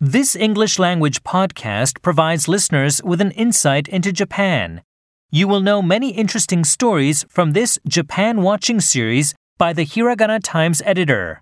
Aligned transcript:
This 0.00 0.36
English 0.36 0.78
language 0.78 1.22
podcast 1.22 2.02
provides 2.02 2.48
listeners 2.48 3.02
with 3.02 3.18
an 3.22 3.30
insight 3.30 3.88
into 3.88 4.12
Japan. 4.12 4.82
You 5.30 5.48
will 5.48 5.62
know 5.62 5.80
many 5.80 6.10
interesting 6.10 6.64
stories 6.64 7.24
from 7.30 7.52
this 7.52 7.78
Japan 7.88 8.42
Watching 8.42 8.78
series 8.78 9.34
by 9.56 9.72
the 9.72 9.86
Hiragana 9.86 10.40
Times 10.44 10.82
editor. 10.84 11.40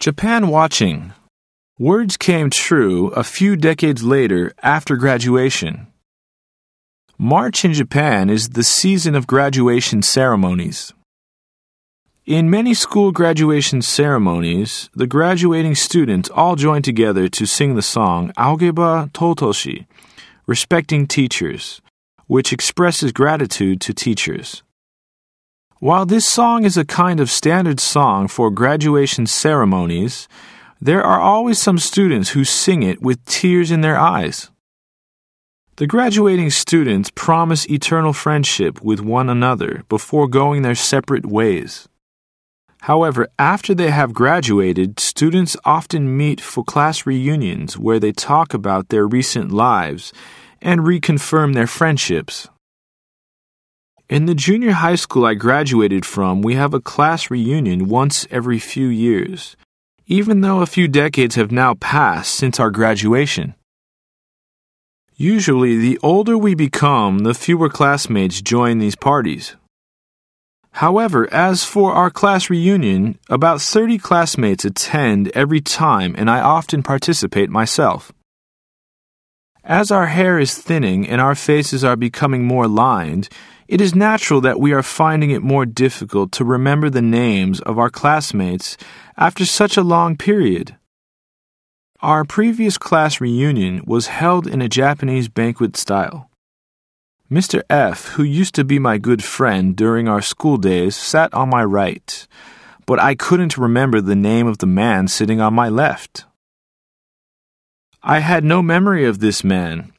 Japan 0.00 0.48
Watching. 0.48 1.12
Words 1.78 2.16
came 2.16 2.48
true 2.48 3.08
a 3.08 3.22
few 3.22 3.56
decades 3.56 4.02
later 4.02 4.54
after 4.62 4.96
graduation. 4.96 5.88
March 7.18 7.62
in 7.62 7.74
Japan 7.74 8.30
is 8.30 8.48
the 8.48 8.64
season 8.64 9.14
of 9.14 9.26
graduation 9.26 10.00
ceremonies. 10.00 10.94
In 12.26 12.50
many 12.50 12.74
school 12.74 13.12
graduation 13.12 13.82
ceremonies, 13.82 14.90
the 14.92 15.06
graduating 15.06 15.76
students 15.76 16.28
all 16.28 16.56
join 16.56 16.82
together 16.82 17.28
to 17.28 17.46
sing 17.46 17.76
the 17.76 17.82
song 17.82 18.32
Aogeba 18.36 19.12
Totoshi, 19.12 19.86
respecting 20.44 21.06
teachers, 21.06 21.80
which 22.26 22.52
expresses 22.52 23.12
gratitude 23.12 23.80
to 23.82 23.94
teachers. 23.94 24.64
While 25.78 26.04
this 26.04 26.28
song 26.28 26.64
is 26.64 26.76
a 26.76 26.84
kind 26.84 27.20
of 27.20 27.30
standard 27.30 27.78
song 27.78 28.26
for 28.26 28.50
graduation 28.50 29.26
ceremonies, 29.26 30.26
there 30.80 31.04
are 31.04 31.20
always 31.20 31.62
some 31.62 31.78
students 31.78 32.30
who 32.30 32.42
sing 32.42 32.82
it 32.82 33.00
with 33.00 33.24
tears 33.26 33.70
in 33.70 33.82
their 33.82 33.96
eyes. 33.96 34.50
The 35.76 35.86
graduating 35.86 36.50
students 36.50 37.12
promise 37.14 37.70
eternal 37.70 38.12
friendship 38.12 38.82
with 38.82 38.98
one 38.98 39.30
another 39.30 39.84
before 39.88 40.26
going 40.26 40.62
their 40.62 40.74
separate 40.74 41.24
ways. 41.24 41.86
However, 42.86 43.26
after 43.36 43.74
they 43.74 43.90
have 43.90 44.14
graduated, 44.14 45.00
students 45.00 45.56
often 45.64 46.16
meet 46.16 46.40
for 46.40 46.62
class 46.62 47.04
reunions 47.04 47.76
where 47.76 47.98
they 47.98 48.12
talk 48.12 48.54
about 48.54 48.90
their 48.90 49.08
recent 49.08 49.50
lives 49.50 50.12
and 50.62 50.82
reconfirm 50.82 51.52
their 51.52 51.66
friendships. 51.66 52.48
In 54.08 54.26
the 54.26 54.36
junior 54.36 54.70
high 54.70 54.94
school 54.94 55.26
I 55.26 55.34
graduated 55.34 56.06
from, 56.06 56.42
we 56.42 56.54
have 56.54 56.74
a 56.74 56.80
class 56.80 57.28
reunion 57.28 57.88
once 57.88 58.24
every 58.30 58.60
few 58.60 58.86
years, 58.86 59.56
even 60.06 60.42
though 60.42 60.60
a 60.60 60.72
few 60.76 60.86
decades 60.86 61.34
have 61.34 61.50
now 61.50 61.74
passed 61.74 62.36
since 62.36 62.60
our 62.60 62.70
graduation. 62.70 63.56
Usually, 65.16 65.76
the 65.76 65.98
older 66.04 66.38
we 66.38 66.54
become, 66.54 67.24
the 67.24 67.34
fewer 67.34 67.68
classmates 67.68 68.40
join 68.40 68.78
these 68.78 68.94
parties. 68.94 69.56
However, 70.76 71.26
as 71.32 71.64
for 71.64 71.94
our 71.94 72.10
class 72.10 72.50
reunion, 72.50 73.18
about 73.30 73.62
30 73.62 73.96
classmates 73.96 74.62
attend 74.62 75.28
every 75.28 75.62
time, 75.62 76.14
and 76.18 76.28
I 76.28 76.40
often 76.40 76.82
participate 76.82 77.48
myself. 77.48 78.12
As 79.64 79.90
our 79.90 80.08
hair 80.08 80.38
is 80.38 80.54
thinning 80.54 81.08
and 81.08 81.18
our 81.18 81.34
faces 81.34 81.82
are 81.82 81.96
becoming 81.96 82.44
more 82.44 82.68
lined, 82.68 83.30
it 83.66 83.80
is 83.80 83.94
natural 83.94 84.42
that 84.42 84.60
we 84.60 84.74
are 84.74 84.82
finding 84.82 85.30
it 85.30 85.40
more 85.40 85.64
difficult 85.64 86.30
to 86.32 86.44
remember 86.44 86.90
the 86.90 87.00
names 87.00 87.58
of 87.60 87.78
our 87.78 87.88
classmates 87.88 88.76
after 89.16 89.46
such 89.46 89.78
a 89.78 89.82
long 89.82 90.14
period. 90.14 90.76
Our 92.00 92.26
previous 92.26 92.76
class 92.76 93.18
reunion 93.18 93.82
was 93.86 94.08
held 94.08 94.46
in 94.46 94.60
a 94.60 94.68
Japanese 94.68 95.28
banquet 95.28 95.74
style. 95.74 96.28
Mr. 97.30 97.62
F., 97.68 98.10
who 98.10 98.22
used 98.22 98.54
to 98.54 98.64
be 98.64 98.78
my 98.78 98.98
good 98.98 99.22
friend 99.22 99.74
during 99.74 100.06
our 100.06 100.22
school 100.22 100.56
days, 100.56 100.94
sat 100.94 101.32
on 101.34 101.48
my 101.50 101.64
right, 101.64 102.26
but 102.86 103.00
I 103.00 103.16
couldn't 103.16 103.58
remember 103.58 104.00
the 104.00 104.14
name 104.14 104.46
of 104.46 104.58
the 104.58 104.66
man 104.66 105.08
sitting 105.08 105.40
on 105.40 105.52
my 105.52 105.68
left. 105.68 106.24
I 108.00 108.20
had 108.20 108.44
no 108.44 108.62
memory 108.62 109.04
of 109.04 109.18
this 109.18 109.42
man, 109.42 109.92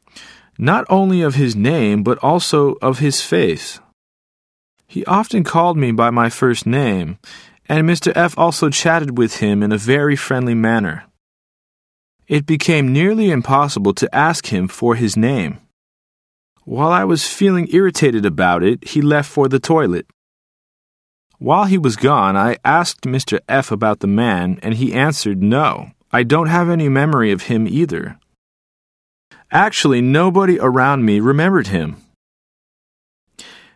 not 0.57 0.85
only 0.89 1.21
of 1.21 1.35
his 1.35 1.53
name, 1.53 2.01
but 2.01 2.17
also 2.19 2.75
of 2.81 2.99
his 2.99 3.21
face. 3.21 3.81
He 4.87 5.03
often 5.03 5.43
called 5.43 5.77
me 5.77 5.91
by 5.91 6.11
my 6.11 6.29
first 6.29 6.65
name, 6.65 7.19
and 7.67 7.85
Mr. 7.85 8.13
F 8.15 8.37
also 8.37 8.69
chatted 8.69 9.17
with 9.17 9.37
him 9.37 9.61
in 9.61 9.73
a 9.73 9.77
very 9.77 10.15
friendly 10.15 10.55
manner. 10.55 11.03
It 12.29 12.45
became 12.45 12.93
nearly 12.93 13.29
impossible 13.31 13.93
to 13.95 14.15
ask 14.15 14.47
him 14.47 14.69
for 14.69 14.95
his 14.95 15.17
name. 15.17 15.59
While 16.67 16.91
I 16.91 17.05
was 17.05 17.25
feeling 17.25 17.69
irritated 17.71 18.25
about 18.25 18.61
it, 18.61 18.89
he 18.89 19.01
left 19.01 19.31
for 19.31 19.47
the 19.47 19.57
toilet. 19.57 20.05
While 21.37 21.63
he 21.63 21.77
was 21.77 21.95
gone, 21.95 22.35
I 22.35 22.57
asked 22.65 23.03
Mr. 23.03 23.39
F 23.47 23.71
about 23.71 24.01
the 24.01 24.07
man, 24.07 24.59
and 24.61 24.73
he 24.73 24.93
answered 24.93 25.41
no. 25.41 25.91
I 26.11 26.23
don't 26.23 26.49
have 26.49 26.69
any 26.69 26.89
memory 26.89 27.31
of 27.31 27.43
him 27.43 27.69
either. 27.69 28.19
Actually, 29.49 30.01
nobody 30.01 30.59
around 30.59 31.05
me 31.05 31.21
remembered 31.21 31.67
him. 31.67 31.95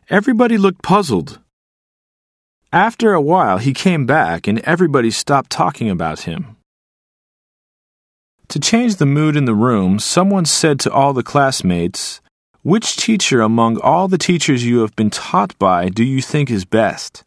Everybody 0.10 0.58
looked 0.58 0.84
puzzled. 0.84 1.40
After 2.74 3.14
a 3.14 3.22
while, 3.22 3.60
he 3.60 3.74
came 3.74 4.06
back, 4.06 4.48
and 4.48 4.60
everybody 4.66 5.12
stopped 5.12 5.50
talking 5.50 5.90
about 5.90 6.28
him. 6.28 6.58
To 8.50 8.60
change 8.60 8.98
the 8.98 9.06
mood 9.06 9.38
in 9.38 9.46
the 9.46 9.56
room, 9.56 9.98
someone 9.98 10.44
said 10.44 10.78
to 10.82 10.92
all 10.92 11.14
the 11.14 11.24
classmates, 11.24 12.20
which 12.64 12.96
teacher 12.96 13.42
among 13.42 13.80
all 13.82 14.08
the 14.08 14.20
teachers 14.20 14.64
you 14.64 14.80
have 14.80 14.96
been 14.96 15.10
taught 15.10 15.58
by 15.58 15.90
do 15.90 16.04
you 16.04 16.22
think 16.22 16.52
is 16.52 16.64
best? 16.64 17.24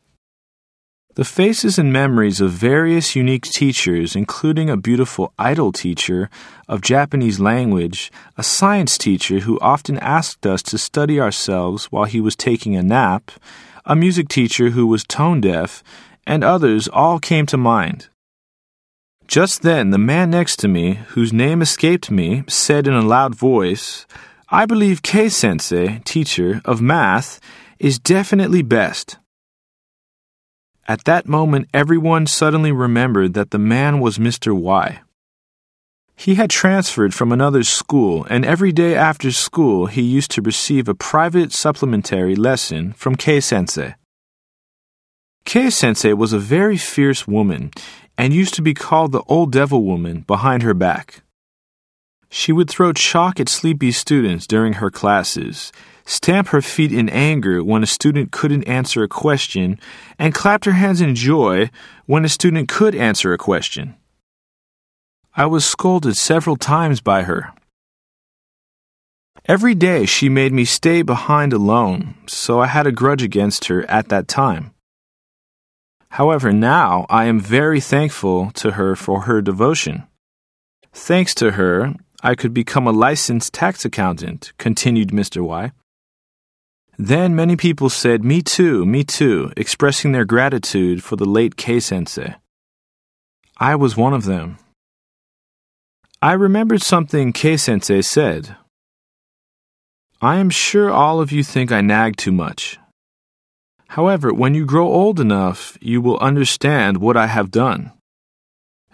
The 1.16 1.24
faces 1.24 1.78
and 1.78 1.92
memories 1.92 2.40
of 2.40 2.50
various 2.50 3.14
unique 3.14 3.44
teachers, 3.44 4.16
including 4.16 4.68
a 4.68 4.76
beautiful 4.76 5.32
idol 5.38 5.70
teacher 5.70 6.28
of 6.68 6.80
Japanese 6.80 7.38
language, 7.38 8.10
a 8.36 8.42
science 8.42 8.98
teacher 8.98 9.40
who 9.40 9.58
often 9.60 9.98
asked 9.98 10.46
us 10.46 10.62
to 10.64 10.78
study 10.78 11.20
ourselves 11.20 11.86
while 11.86 12.04
he 12.04 12.20
was 12.20 12.34
taking 12.34 12.74
a 12.74 12.82
nap, 12.82 13.30
a 13.84 13.94
music 13.94 14.28
teacher 14.28 14.70
who 14.70 14.86
was 14.86 15.04
tone 15.04 15.40
deaf, 15.40 15.82
and 16.26 16.42
others 16.42 16.88
all 16.88 17.18
came 17.20 17.46
to 17.46 17.56
mind. 17.56 18.08
Just 19.26 19.62
then, 19.62 19.90
the 19.90 19.98
man 19.98 20.30
next 20.30 20.56
to 20.60 20.68
me, 20.68 20.94
whose 21.08 21.32
name 21.32 21.62
escaped 21.62 22.10
me, 22.10 22.44
said 22.48 22.86
in 22.86 22.94
a 22.94 23.02
loud 23.02 23.34
voice, 23.34 24.04
I 24.54 24.66
believe 24.66 25.02
K 25.02 25.30
Sensei, 25.30 26.00
teacher 26.04 26.62
of 26.64 26.80
math, 26.80 27.40
is 27.80 27.98
definitely 27.98 28.62
best. 28.62 29.18
At 30.86 31.02
that 31.06 31.26
moment, 31.26 31.68
everyone 31.74 32.28
suddenly 32.28 32.70
remembered 32.70 33.34
that 33.34 33.50
the 33.50 33.58
man 33.58 33.98
was 33.98 34.18
Mr. 34.18 34.56
Y. 34.56 35.00
He 36.14 36.36
had 36.36 36.50
transferred 36.50 37.14
from 37.14 37.32
another 37.32 37.64
school, 37.64 38.28
and 38.30 38.44
every 38.44 38.70
day 38.70 38.94
after 38.94 39.32
school 39.32 39.86
he 39.86 40.02
used 40.02 40.30
to 40.30 40.40
receive 40.40 40.88
a 40.88 40.94
private 40.94 41.50
supplementary 41.50 42.36
lesson 42.36 42.92
from 42.92 43.16
K 43.16 43.40
Sensei. 43.40 43.96
K 45.44 45.68
Sensei 45.68 46.12
was 46.12 46.32
a 46.32 46.38
very 46.38 46.76
fierce 46.76 47.26
woman 47.26 47.72
and 48.16 48.32
used 48.32 48.54
to 48.54 48.62
be 48.62 48.72
called 48.72 49.10
the 49.10 49.24
old 49.26 49.50
devil 49.50 49.82
woman 49.82 50.20
behind 50.20 50.62
her 50.62 50.74
back. 50.74 51.23
She 52.36 52.50
would 52.50 52.68
throw 52.68 52.92
chalk 52.92 53.38
at 53.38 53.48
sleepy 53.48 53.92
students 53.92 54.48
during 54.48 54.74
her 54.74 54.90
classes, 54.90 55.70
stamp 56.04 56.48
her 56.48 56.60
feet 56.60 56.90
in 56.92 57.08
anger 57.08 57.62
when 57.62 57.84
a 57.84 57.86
student 57.86 58.32
couldn't 58.32 58.64
answer 58.64 59.04
a 59.04 59.08
question, 59.08 59.78
and 60.18 60.34
clapped 60.34 60.64
her 60.64 60.72
hands 60.72 61.00
in 61.00 61.14
joy 61.14 61.70
when 62.06 62.24
a 62.24 62.28
student 62.28 62.68
could 62.68 62.96
answer 62.96 63.32
a 63.32 63.38
question. 63.38 63.94
I 65.36 65.46
was 65.46 65.64
scolded 65.64 66.16
several 66.16 66.56
times 66.56 67.00
by 67.00 67.22
her. 67.22 67.52
Every 69.46 69.76
day 69.76 70.04
she 70.04 70.28
made 70.28 70.52
me 70.52 70.64
stay 70.64 71.02
behind 71.02 71.52
alone, 71.52 72.16
so 72.26 72.58
I 72.58 72.66
had 72.66 72.88
a 72.88 72.92
grudge 72.92 73.22
against 73.22 73.66
her 73.66 73.88
at 73.88 74.08
that 74.08 74.26
time. 74.26 74.74
However, 76.08 76.52
now 76.52 77.06
I 77.08 77.26
am 77.26 77.38
very 77.38 77.80
thankful 77.80 78.50
to 78.54 78.72
her 78.72 78.96
for 78.96 79.20
her 79.22 79.40
devotion. 79.40 80.02
Thanks 80.92 81.32
to 81.36 81.52
her, 81.52 81.94
I 82.24 82.34
could 82.34 82.54
become 82.54 82.86
a 82.86 82.90
licensed 82.90 83.52
tax 83.52 83.84
accountant, 83.84 84.54
continued 84.56 85.10
Mr. 85.10 85.44
Y. 85.44 85.72
Then 86.96 87.36
many 87.36 87.54
people 87.54 87.90
said, 87.90 88.24
Me 88.24 88.40
too, 88.40 88.86
me 88.86 89.04
too, 89.04 89.52
expressing 89.58 90.12
their 90.12 90.24
gratitude 90.24 91.04
for 91.04 91.16
the 91.16 91.26
late 91.26 91.56
K 91.56 91.80
sensei. 91.80 92.36
I 93.58 93.76
was 93.76 93.98
one 93.98 94.14
of 94.14 94.24
them. 94.24 94.56
I 96.22 96.32
remembered 96.32 96.80
something 96.80 97.34
K 97.34 97.58
sensei 97.58 98.00
said. 98.00 98.56
I 100.22 100.36
am 100.36 100.48
sure 100.48 100.90
all 100.90 101.20
of 101.20 101.30
you 101.30 101.44
think 101.44 101.70
I 101.70 101.82
nag 101.82 102.16
too 102.16 102.32
much. 102.32 102.78
However, 103.88 104.32
when 104.32 104.54
you 104.54 104.64
grow 104.64 104.88
old 104.88 105.20
enough, 105.20 105.76
you 105.82 106.00
will 106.00 106.18
understand 106.20 106.96
what 106.96 107.18
I 107.18 107.26
have 107.26 107.50
done. 107.50 107.92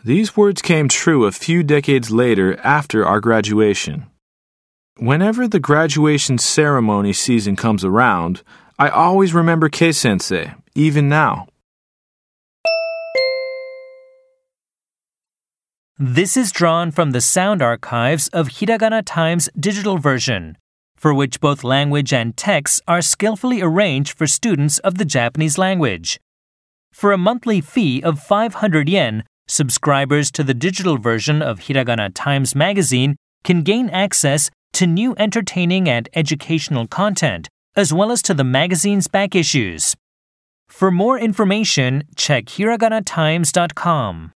These 0.02 0.34
words 0.34 0.62
came 0.62 0.88
true 0.88 1.26
a 1.26 1.32
few 1.32 1.62
decades 1.62 2.10
later 2.10 2.58
after 2.60 3.04
our 3.04 3.20
graduation. 3.20 4.06
Whenever 4.96 5.46
the 5.46 5.60
graduation 5.60 6.38
ceremony 6.38 7.12
season 7.12 7.54
comes 7.54 7.84
around, 7.84 8.42
I 8.78 8.88
always 8.88 9.34
remember 9.34 9.68
K 9.68 9.92
Sensei, 9.92 10.54
even 10.74 11.10
now. 11.10 11.48
This 15.98 16.34
is 16.34 16.50
drawn 16.50 16.90
from 16.90 17.10
the 17.10 17.20
sound 17.20 17.60
archives 17.60 18.28
of 18.28 18.48
Hiragana 18.48 19.02
Times 19.04 19.50
digital 19.58 19.98
version, 19.98 20.56
for 20.96 21.12
which 21.12 21.40
both 21.40 21.62
language 21.62 22.10
and 22.14 22.34
text 22.38 22.80
are 22.88 23.02
skillfully 23.02 23.60
arranged 23.60 24.16
for 24.16 24.26
students 24.26 24.78
of 24.78 24.96
the 24.96 25.04
Japanese 25.04 25.58
language. 25.58 26.18
For 26.90 27.12
a 27.12 27.18
monthly 27.18 27.60
fee 27.60 28.02
of 28.02 28.18
500 28.18 28.88
yen, 28.88 29.24
subscribers 29.50 30.30
to 30.30 30.44
the 30.44 30.54
digital 30.54 30.96
version 30.96 31.42
of 31.42 31.60
Hiragana 31.60 32.10
Times 32.14 32.54
magazine 32.54 33.16
can 33.42 33.62
gain 33.62 33.90
access 33.90 34.50
to 34.72 34.86
new 34.86 35.14
entertaining 35.18 35.88
and 35.88 36.08
educational 36.14 36.86
content, 36.86 37.48
as 37.74 37.92
well 37.92 38.12
as 38.12 38.22
to 38.22 38.34
the 38.34 38.44
magazine's 38.44 39.08
back 39.08 39.34
issues. 39.34 39.96
For 40.68 40.90
more 40.90 41.18
information, 41.18 42.04
check 42.16 42.44
hiraganatimes.com. 42.44 44.32